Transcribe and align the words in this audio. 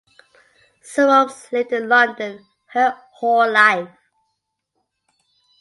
Soames 0.81 1.51
lived 1.51 1.73
in 1.73 1.87
London 1.87 2.43
her 2.69 2.97
whole 3.11 3.51
life. 3.51 3.87